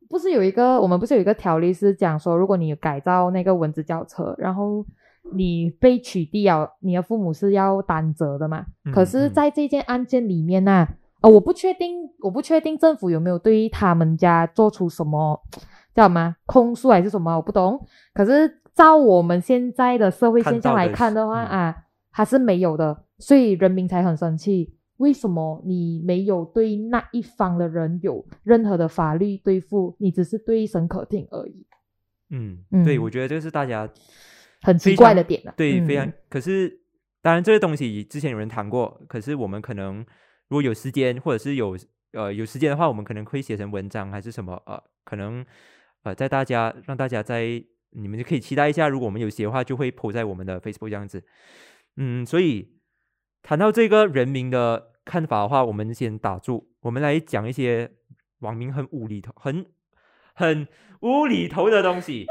[0.09, 4.85] 不是有一个我们不是有一个条例是讲说，如果你改造那个蚊子轿车，然后
[5.33, 8.65] 你被取缔了，你的父母是要担责的嘛？
[8.93, 10.87] 可是在这件案件里面呢，
[11.21, 15.41] 呃，我不确定，我不确定政府有没有对他们家做出什么。
[15.95, 17.33] 叫什么控诉还是什么？
[17.37, 17.79] 我不懂。
[18.13, 21.73] 可是照我们现在的社会现象来看的话啊，
[22.11, 24.75] 还是没有的，所以人民才很生气。
[24.97, 29.95] 为什么你没有对那一方的人有任何的法律对付？
[29.99, 31.65] 你只是对沈可婷而已。
[32.29, 33.89] 嗯，对，我觉得这是大家
[34.61, 35.53] 很奇怪的点了。
[35.57, 36.11] 对，非常。
[36.29, 36.81] 可是
[37.21, 39.97] 当然这个东西之前有人谈过，可是我们可能
[40.47, 41.77] 如果有时间或者是有
[42.13, 45.45] 呃有时间的话，我们可能会写成文章还是什么呃，可能。
[46.03, 47.43] 呃，在大家让大家在
[47.89, 51.23] 你们就可以期待一下，如果我们有写的话，就会 po 在我们的 Facebook 这样子。
[51.97, 52.77] 嗯，所以
[53.45, 57.91] 谈到这个人民的看法的话，我们先打住，我们来讲一些
[58.39, 59.67] 网民很无厘头、很
[60.33, 60.67] 很
[61.01, 62.25] 无厘头的东西。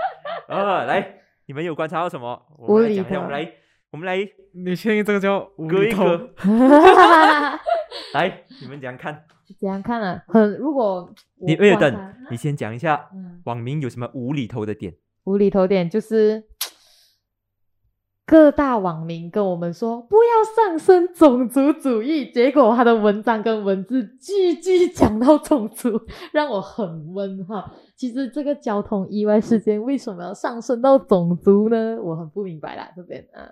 [0.48, 2.44] 啊，来，你们有观察到什么？
[2.58, 3.52] 我们来讲一下，我们来，
[3.92, 6.02] 我们来，你确定这个叫无厘头？
[8.12, 9.24] 来，你们怎样看？
[9.60, 10.20] 怎样看呢？
[10.26, 11.14] 很，如果
[11.46, 13.08] 你没有等，你先讲一下，
[13.44, 14.92] 网民有什么无厘头的点？
[15.22, 16.42] 无厘头点就是
[18.26, 26.00] 各大网民跟我们说不要上升种族主义，结果他的文章跟文字句句讲到种族，
[26.32, 27.72] 让我很问哈。
[27.96, 31.96] 其实这个交通意外事件为什么要上升到种族呢？
[32.02, 33.50] 我很不明白啦，这边啊。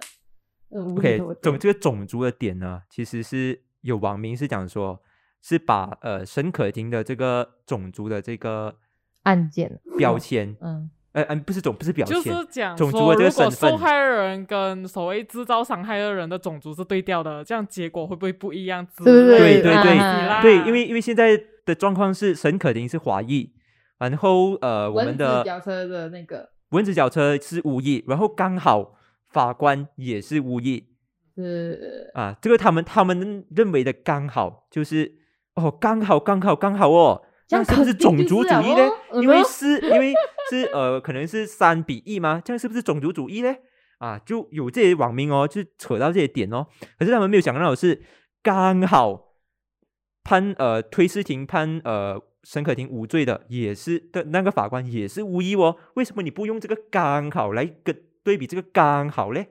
[0.71, 5.01] OK，种这个种族的点呢，其实是有网民是讲说。
[5.45, 8.77] 是把呃沈可婷的这个种族的这个
[9.25, 18.87] 案件标签，嗯，呃嗯，不是种不是表现，就是讲种族的这个身份，受害人跟所谓制造伤害的人的种族是对调的，这样结果会不会不一样？
[19.05, 23.53] 对对对对对，因为因为现在的状况是沈可婷是华裔，
[23.99, 28.95] 然后呃我们的脚车的那个蚊子脚车是无裔，然后刚好
[29.31, 30.87] 法官也是无裔，
[31.37, 35.21] 是啊，这个他们他们认为的刚好就是。
[35.55, 38.89] 哦，刚好，刚好，刚好哦，这样是不是种族主义呢？
[39.21, 40.15] 因为是，因为
[40.51, 42.43] 是，呃，可能是三比一吗？
[42.45, 43.55] 这样是不是种族主义呢？
[43.99, 46.67] 啊，就有这些网民哦，就扯到这些点哦。
[46.99, 48.03] 可是他们没有想到的是，
[48.43, 49.35] 刚好
[50.25, 55.77] 判呃推事庭判呃沈可婷无罪的，也是的那个法官也是无疑哦。
[55.95, 59.49] 为什么你不用这个刚好来跟对比这个刚好嘞？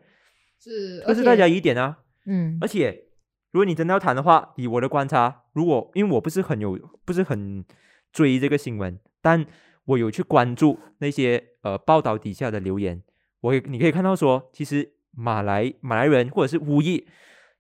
[0.60, 2.00] 是，这是大家疑点啊。
[2.26, 3.06] 嗯，而且。
[3.54, 7.66] 如果你真的要谈的话，以我的观察，如果因为我不是很有，不是很
[8.14, 9.46] 追这个新闻，但
[9.86, 13.02] 我有去关注那些呃报道底下的留言，
[13.42, 17.06] 我你可以看到说，其实马来马来人或者是乌裔，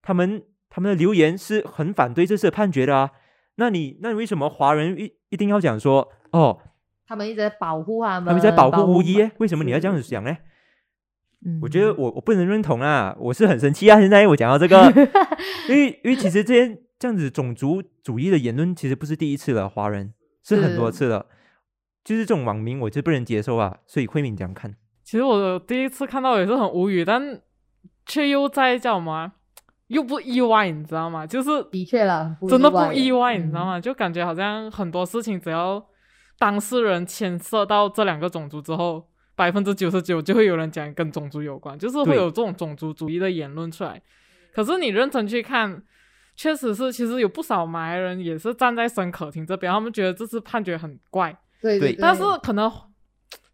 [0.01, 3.11] 他们他们的留言是很反对这次的判决的啊。
[3.55, 6.59] 那你那你为什么华人一一定要讲说哦？
[7.05, 10.37] 他们一直在保护他们，他们在保护乌裔，为什么你要这样子讲呢？
[11.61, 13.99] 我觉得我我不能认同啊，我是很生气啊！
[13.99, 14.89] 现在我讲到这个，
[15.67, 21.25] 因为因为其实这些这样子种族主义的言论其实不是第一次了，华人是很多次了，
[22.03, 23.77] 就是这种网民我就不能接受啊！
[23.85, 27.41] 所以慧敏这样看，其实我第一次看到也是很无语，但
[28.05, 29.31] 却又在叫什么，
[29.87, 31.27] 又不意外，你知道吗？
[31.27, 33.79] 就是的确了，真的不意外，你知道吗？
[33.79, 35.85] 就感觉好像很多事情只要
[36.37, 39.07] 当事人牵涉到这两个种族之后。
[39.33, 43.99] 百分之九十九就会有人讲跟种族有关，就是会有这种种族主义的言论出来。
[44.53, 45.81] 可是你认真去看，
[46.35, 51.35] 确实是，其实有不少马来人也是站在申可庭这边，他们觉得这次判决很怪。
[51.61, 51.95] 对对。
[51.99, 52.71] 但是可能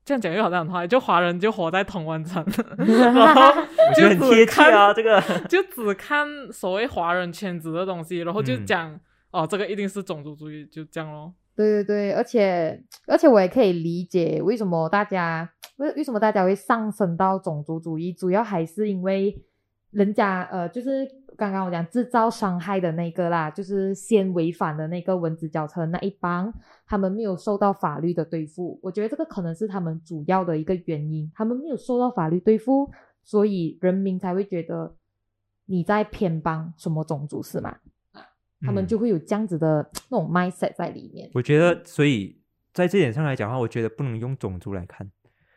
[0.06, 2.42] 这样讲又好像很坏，就华人就活在同温层，
[2.78, 9.00] 然后我觉得很贴切啊，这个 就只看所谓华人圈子的东西，然后就嗯讲、
[9.32, 11.34] 哦，这个一定是种族主义，就这样咯。
[11.56, 19.36] 对对对，而且而且我也可以理解为什么大家为为什么大家会上升到种族主义，主要还是因为
[19.92, 21.06] 人家呃，就是
[21.38, 26.52] 刚刚我讲制造伤害的那个啦，就是先违反的那个蚊子脚车那一帮，
[26.86, 32.92] 他们没有受到法律的对付，我觉得这个可能是他们主要的一个原因，他们没有受到法律对付，
[33.24, 34.96] 所以人民才会觉得
[35.68, 37.78] 你在偏帮什么种族是吗？
[38.62, 41.30] 他们就会有这样子的那种 mindset 在里面。
[41.36, 42.42] 我觉得，所以
[42.74, 45.08] 在这点上来讲的话，我觉得不能用种族来看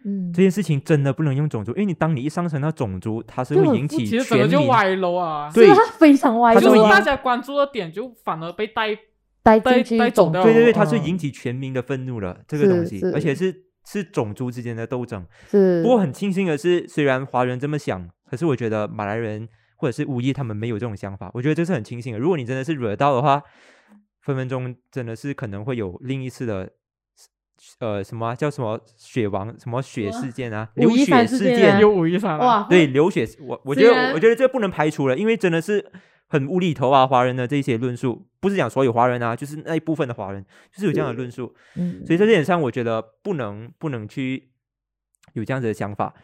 [0.05, 8.95] 嗯，这件事情，真的不能用种族，因为你当你一上升到种族，它是会引起其实整个全民就歪楼啊，对是啊，非常歪就它就是大家关注的点就反而被带
[9.43, 15.27] 带带带走掉对对对，哦它是嗯引起全民的愤怒了，这个东西，而且是是种族之间的斗争。
[15.51, 22.19] 是，不过很庆幸的是，虽然华人这么想，可是我觉得马来人或者是乌裔他们没有这种想法，我觉得这是很庆幸的。
[22.19, 23.43] 如果你真的是惹到的话，
[24.23, 26.71] 分分钟真的是可能会有另一次的。
[27.79, 31.79] 呃，什么啊、叫什么血王什么血事件啊，流血事事件。
[32.39, 35.93] 哇，对，流血，我我觉得我觉得这不能排除了，因为真的是
[36.27, 44.51] 很无厘头啊，华人的这些论述，不是讲所有华人啊，就是那一部分的华人，就是有这样的论述，嗯，所以在这点上，我觉得不能不能去
[45.35, 46.15] 有这样子的想法，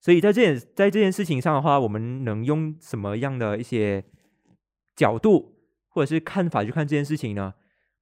[0.00, 4.04] 所以在这件在这件事情上的话，我们能用什么样的一些
[4.96, 5.56] 角度
[5.88, 7.54] 或者是看法去看这件事情呢？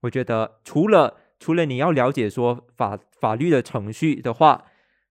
[0.03, 4.65] 我觉得除了除了你要了解说法法律的程序的话，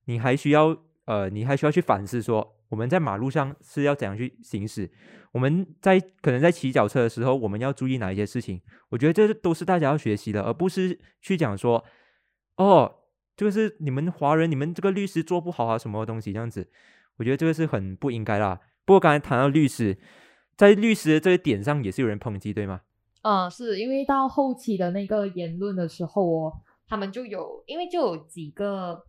[0.05, 4.89] 你还需要呃，你还需要去反思说我们在马路上是要怎样去行驶，
[5.31, 8.61] 我们在可能在骑脚车的时候，我们要注意哪一些事情？
[8.89, 11.83] 我觉得这都是大家要学习的，而不是去讲说
[12.57, 12.95] 哦，
[13.37, 16.69] 就是你们华人，你们这个律师做不好啊，什么东西这样子？
[17.17, 18.59] 我觉得这个是很不应该啦。
[18.83, 19.97] 不过刚才谈到律师，
[20.57, 22.81] 在律师的这个点上也是有人抨击，对吗？
[23.25, 26.53] 嗯，是因为到后期的那个言论的时候哦，
[26.87, 29.01] 他们就有，因为就有几个，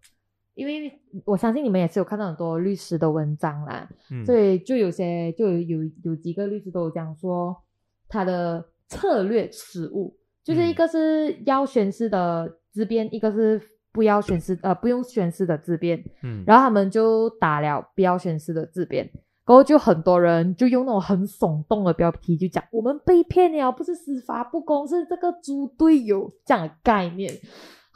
[0.55, 0.91] 因为
[1.27, 7.55] 我相信你们也是有看到很多律师的文章啦，嗯，所以就有些就有有有几个律师都有讲说
[8.09, 10.75] 他的策略失误，就是一嗯。
[10.75, 13.61] 个是要宣誓的自辩，一个是
[13.93, 19.11] 不要宣誓呃不用宣誓的自辩，嗯，然后他们就打了不要宣誓的自辩，
[19.47, 27.33] 然后就很多人就用那种很耸动的标题就讲我们被骗了，不是司法不公，是这个猪队友这样的概念。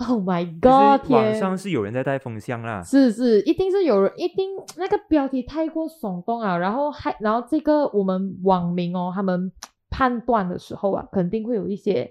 [0.09, 1.11] Oh my god！
[1.11, 2.83] 网天上是有人在带风向啦。
[2.83, 9.53] 是是，一定是有人，一定那个标题太过耸动啊，然后还然后这个我们网民哦，他们
[9.91, 12.11] 判断的时候啊，肯定会有一些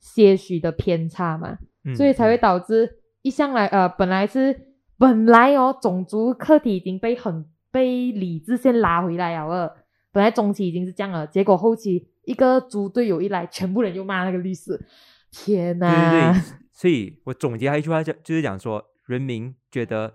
[0.00, 2.90] 些许的偏差嘛，嗯所以才会嗯导致
[3.22, 4.58] 一向来呃本来是
[4.98, 9.76] 本来哦种族课题已经被很被理智线拉回来了了，
[10.12, 14.80] 本来中期已经是这样了，结果后期一个猪队友一来，全部人就骂那个律师，
[15.30, 16.10] 天对呐！
[16.10, 20.14] 对对，所以我总结一句话就，就是讲说，人民觉得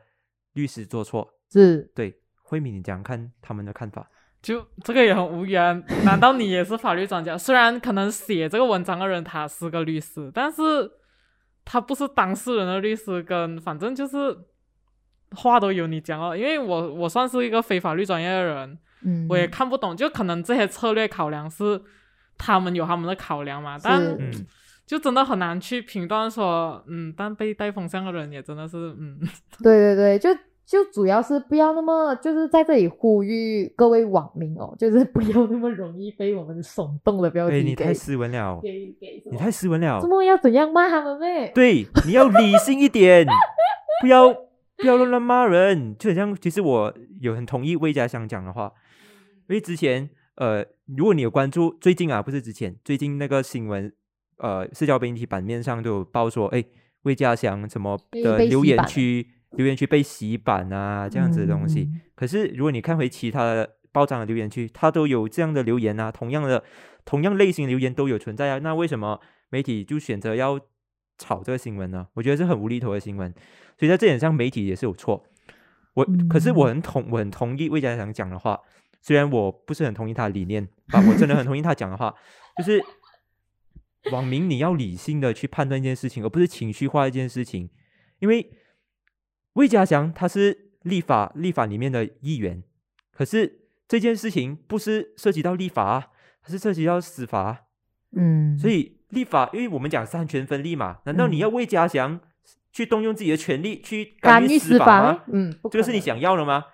[0.54, 4.10] 律师做错，是对，慧敏，你讲看他们的看法。
[4.42, 5.72] 就这个也很无语啊！
[6.04, 7.38] 难道你也是法律专家？
[7.38, 10.62] 虽然可能写这个文章的人他是个律师，但是
[11.64, 14.38] 他不是当事人的律师，跟反正就是
[15.36, 16.36] 话都由你讲哦。
[16.36, 21.82] 因为我我算是一个非法律专业的人，嗯，我也看不懂，就可能这些策略考量是
[22.38, 24.32] 他们有他们的考量嘛，但嗯，
[24.86, 29.18] 就真的很难去评断说，嗯，但被带风向的人也真的是，嗯，
[29.62, 30.30] 对对对，就
[30.66, 38.70] 就主要是不要那么，就是在这里呼吁各位网民哦，就是不要那么容易被我们耸动的标题哎，给你太斯文了，给
[39.00, 40.08] 给你太斯文了这。
[40.08, 41.52] 么要怎样骂他们咩？
[41.54, 43.26] 对，你要理性一点，
[44.02, 44.34] 不要
[44.84, 45.98] 不要乱骂人。
[45.98, 48.72] 就很像，其实我有很同意魏家祥讲的话，
[49.48, 53.92] 因为之前呃，如果你有关注最近啊，不是之前，最近那个新闻，
[54.38, 56.64] 呃，社交媒体版面上都有报说，哎，
[57.04, 61.84] 魏家祥什么的留言区留言区被洗版啊，这样子的东西。
[61.84, 66.64] 嗯可是如果你看回其他的报章的留言区，它都有这样的留言啊，同样的
[67.04, 68.60] 同样类型的留言都有存在啊。
[68.60, 69.20] 那为什么
[69.50, 70.60] 媒体就选择要
[71.24, 72.06] 炒这个新闻呢？
[72.14, 73.32] 我觉得是很无厘头的新闻，
[73.80, 75.26] 所以在这点上媒体也是有错。
[75.94, 78.60] 我、可是我很同我很同意魏家祥讲的话，
[79.02, 82.14] 虽然我不是很同意他的理念，啊，我真的很同意他讲的话，
[82.58, 82.84] 就是
[84.12, 87.70] 网民你要理性的去判断一件事情，而不是情绪化一件事情，
[88.20, 88.52] 因为
[89.54, 92.64] 魏家祥他是立法立法里面的议员，
[93.12, 96.08] 可是这件事情不是涉及到立法啊，
[96.42, 97.62] 它是涉及到司法啊，
[98.16, 102.20] 嗯，所以立法，因为我们讲三权分立嘛，难道你嗯要为家祥
[102.72, 105.24] 去动用自己的权利去干预司法吗？
[105.28, 106.66] 嗯，这个是你想要的吗？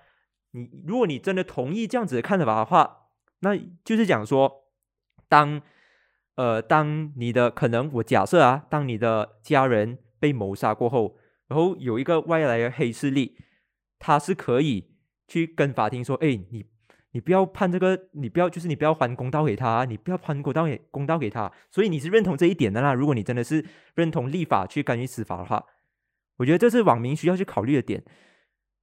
[0.52, 3.08] 你如果你真的同意这样子的看法的话，
[3.40, 4.64] 那就是讲说，
[5.28, 5.60] 当
[6.34, 11.16] 呃当你的可能我假设啊，当你的家人被谋杀过后，
[11.48, 13.36] 然后有一个外来的黑势力，
[13.98, 14.90] 他是可以
[15.28, 16.66] 去跟法庭说，哎，你
[17.12, 22.94] 你不要判这个，你不要就是你不要还公道给他，你不要还公道给公道给他，所以你是认同这一点的啦。
[22.94, 25.64] 如果你真的是认同立法去干预司法的话，
[26.36, 28.02] 我觉得这是网民需要去考虑的点。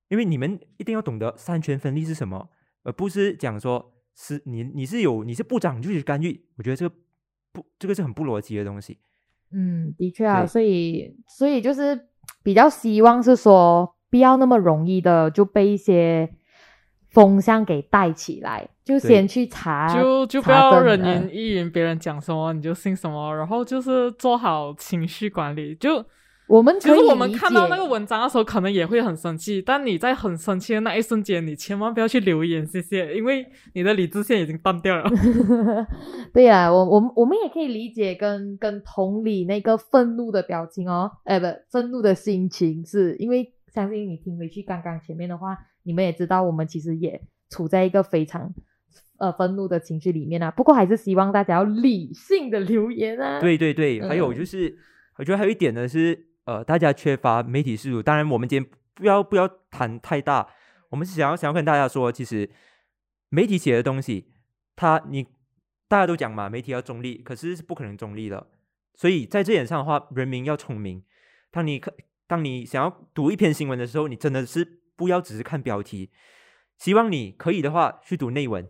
[0.09, 2.49] 因为你们一定要懂得三权分立是什么，
[2.83, 6.95] 而不是讲说是你你是有你是部长你就去干预，我觉得这个
[7.51, 8.97] 不这个是很不逻辑的东西。
[9.51, 12.07] 嗯，的确啊，所以所以就是
[12.41, 16.33] 比较希望是说，不要那么容易的就被一些
[17.17, 25.73] 风向给带起来，就先去查，就就不要人云亦云，别人讲什么你就信什么，然后就是做好情绪管理。
[25.73, 26.05] 就
[26.47, 33.43] 我们其实我们看到那个文章的时候，可能也会很生气，但你在很生气的那一瞬间，你千万不要去留言，谢谢，因为
[33.73, 35.09] 你的理智线已经断掉了。
[36.31, 45.57] 对呀、我我们我们也可以理解跟跟同理那个愤怒的表情哦，哎，不，愤怒的心情，是因为相信你听回去刚刚前面的话，
[45.87, 47.19] 你们也知道我们其实也
[47.49, 48.53] 处在一个非常
[49.17, 50.51] 呃愤怒的情绪里面啊。
[50.51, 54.77] 不过还是希望大家要理性的留言啊。，对对对，还有嗯就是，
[55.15, 58.03] 我觉得还有一点呢是，呃，大家缺乏媒体视度。
[58.03, 60.47] 当然，我们今天不要不要谈太大，
[60.89, 62.49] 我们是想要想要跟大家说，其实
[63.29, 64.27] 媒体写的东西，
[64.75, 65.25] 它你
[65.87, 68.47] 大家都讲嘛，媒体要中立，可是是不可能中立的。
[68.93, 71.03] 所以在这点上的话，人民要聪明。
[71.49, 71.93] 当你看，
[72.27, 76.09] 当你想要读一篇新闻的时候，你真的是不要只是看标题。
[76.77, 78.67] 希望你可以的话去读内文，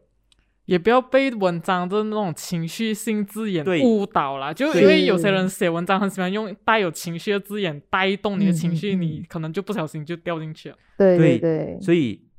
[0.65, 10.77] 也不要被文章的那种情绪性字眼误导啦，就因为有些人写文章很喜欢用带有情绪的字眼带动你的情绪，你可能就不小心就掉进去了。
[10.97, 12.29] 对对对，所以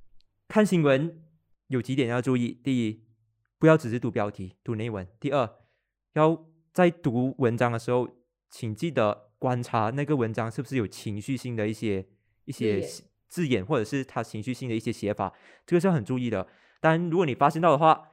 [0.47, 1.21] 看新闻
[1.67, 3.03] 有几点要注意：第一，
[3.59, 5.49] 不要只是读标题、读内文；第二，
[6.15, 8.09] 要在读文章的时候，
[8.51, 12.07] 请记得观察那个文章是不是有情绪性的一些
[12.47, 12.83] 一些
[13.29, 15.33] 字眼，或者是他情绪性的一些写法，
[15.67, 16.49] 这个是很注意的。
[16.81, 18.13] 当然，如果你发现到的话，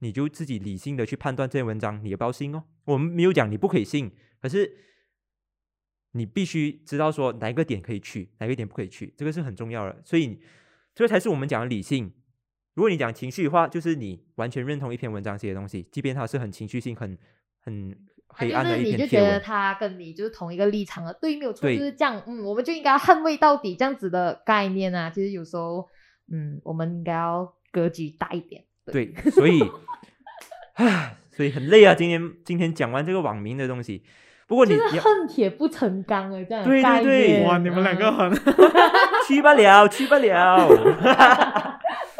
[0.00, 2.64] 你就自己理性的去判断这篇文章，你也不要信哦。
[2.84, 4.10] 我们没有讲你不可以信，
[4.40, 4.76] 可是
[6.12, 10.02] 你必须知道说哪一个点可以去，哪一个点不可以去，这个是很重要的。
[10.04, 10.40] 所以
[10.94, 12.12] 这个才是我们讲的理性。
[12.74, 17.16] 如果你讲情绪的话，就是你完全认同一篇文章写的东西，即便它是很情绪性、很
[17.60, 17.96] 很
[18.36, 19.06] 黑暗的一啊就是你就。
[19.06, 25.10] 觉得他跟你就是同一个立场了，对，没有错，就是这样，嗯，我们就应该捍卫到底这样子的概念啊。
[25.10, 25.88] 其实有时候，
[26.30, 28.62] 嗯，我们应该要格局大一点。
[28.92, 29.62] 对， 所以，
[30.74, 31.94] 唉，所以很累啊。
[31.94, 34.04] 今天今天讲完这个网民的东西，
[34.46, 38.34] 不过你就是恨铁不成钢啊，这样对对对哇，你们两个嗯很
[39.26, 40.68] 去不了，去不了。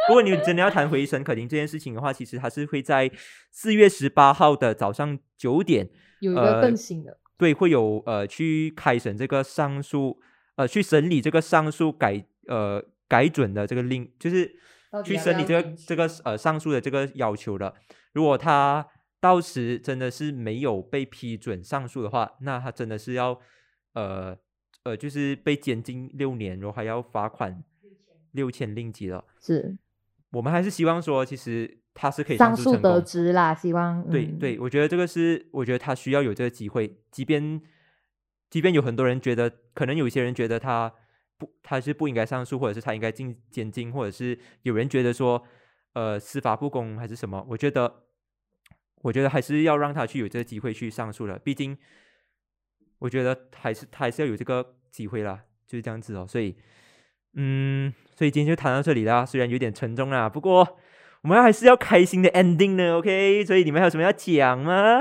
[0.08, 3.10] 如果你真的要谈回沈可婷这件事情的话，其实它是会在
[3.50, 5.88] 四月十八号的早上九点，
[6.20, 10.18] 有一个呃更新的，对，会有呃去开审这个上诉，
[10.56, 14.56] 呃去审理这个上诉改呃改准的这个令，就是
[15.04, 17.74] 去审理这个这个呃上诉的这个要求的。
[18.12, 18.86] 如果他
[19.20, 23.38] 到时真的是没有被批准上诉的话，那他真的是要
[23.94, 24.36] 呃
[24.84, 27.62] 呃就是被监禁六年，然后还要罚款
[28.32, 29.24] 六千令吉了。
[29.40, 29.76] 是
[30.30, 33.00] 我们还是希望说，其实他是可以上诉得。
[33.00, 37.62] 知啦，希望嗯对对，我觉得这个是，我觉得他需要有这个机会，即便
[38.50, 40.92] 即便有很多人觉得，可能有一些人觉得他
[41.38, 45.42] 不，他是不应该上诉，或者是他应该进监禁，或者是有人觉得说，
[45.94, 48.02] 呃，司法不公还是什么，我觉得，
[49.00, 51.78] 我觉得还是要让他去有这个机会去上诉了，毕竟，
[52.98, 56.54] 我觉得还是他还是要有这个机会啦，就是这样子哦，所以，
[57.34, 60.78] 嗯，所以今天就谈到这里啦，虽然有点沉重啦，不过。
[61.26, 63.44] 我们还是要开心的 ending 呢，OK？
[63.44, 65.00] 所以你们还有什么要讲吗？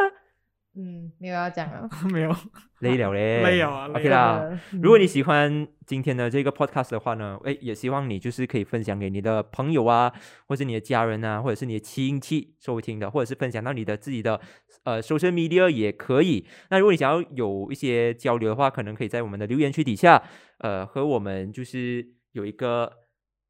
[0.76, 2.36] 嗯，没有要讲了， 没有。
[2.80, 4.60] 累了嘞， 累了啊累 OK 啦。
[4.82, 10.12] 如果你嗯喜欢今天的这个 podcast 的话呢，诶，也希望你就是可以分享给你的朋友啊，
[10.48, 14.42] 或是你的家人啊，或者是你的亲戚收听的，或者是分享到你的自己的
[14.84, 16.48] 呃 social media 也可以。
[16.72, 20.24] 那如果你想要有一些交流的话，可能可以在我们的留言区底下，
[20.58, 22.92] 呃，和我们就是有一个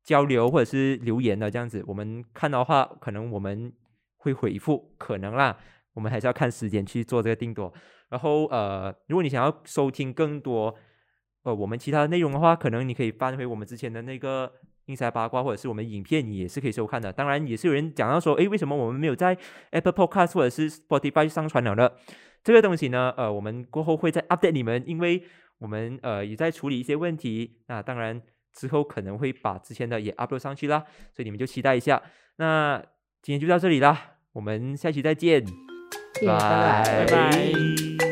[0.06, 1.84] 交流或者是留言的这样子。
[1.86, 3.74] 我们看到的话，可能我们
[4.16, 5.58] 会回复，可能啦，
[5.94, 7.74] 我们还是要看时间去做这个定夺。
[8.10, 10.74] 然后呃，如果你想要收听更多
[11.44, 14.52] 呃我们其他的内容的话，可能你可以翻回我们之前的那个
[14.86, 17.12] 硬塞八卦，或者是我们影片，你也是可以收看的。
[17.12, 19.36] 当然，也是有人讲到说，诶，为什么我们没有在
[19.72, 21.90] Apple Podcast 或者是 Spotify 上传了呢？
[22.44, 25.24] 这个东西呢，呃，我们过后会再 update 你们，因为
[25.58, 27.58] 我们呃也在处理一些问题。
[27.68, 28.22] 那当然
[28.56, 30.84] 之后可能会把之前的也 upload 上去啦，
[31.14, 32.02] 所以你们就期待一下。
[32.38, 32.82] 那
[33.22, 35.46] 今天就到这里啦，我们下期再见，
[36.26, 38.05] 拜拜。